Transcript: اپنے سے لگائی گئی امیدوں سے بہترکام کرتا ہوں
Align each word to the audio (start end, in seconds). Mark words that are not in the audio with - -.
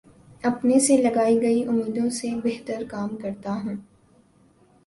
اپنے 0.43 0.79
سے 0.79 0.95
لگائی 0.97 1.41
گئی 1.41 1.63
امیدوں 1.63 2.09
سے 2.09 2.29
بہترکام 2.43 3.15
کرتا 3.17 3.53
ہوں 3.63 3.75